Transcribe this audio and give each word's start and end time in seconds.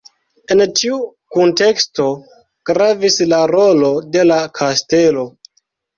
En 0.53 0.61
tiu 0.79 0.95
kunteksto 1.35 2.07
gravis 2.71 3.21
la 3.35 3.43
rolo 3.55 3.93
de 4.17 4.25
la 4.31 4.39
kastelo. 4.63 5.27